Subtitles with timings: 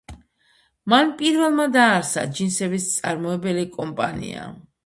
[0.93, 4.53] მან პირველმა დააარსა ჯინსების მწარმოებელი კომპანია.